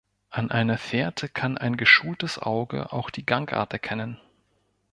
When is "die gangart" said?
3.11-3.71